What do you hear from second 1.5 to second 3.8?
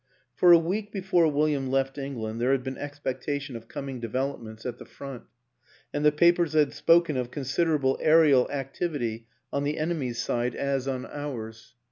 left England there had been expectation of